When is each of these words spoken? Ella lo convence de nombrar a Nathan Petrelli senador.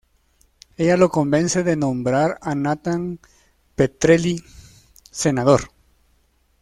Ella 0.77 0.97
lo 0.97 1.09
convence 1.09 1.61
de 1.63 1.75
nombrar 1.75 2.39
a 2.41 2.55
Nathan 2.55 3.19
Petrelli 3.75 4.43
senador. 5.11 5.69